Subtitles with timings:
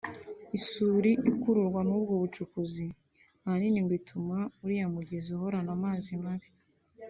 [0.57, 2.87] isuri ikururwa n’ubwo bucukuzi
[3.45, 6.49] ahanini ngo ituma uriya mugezi uhorana amazi mabi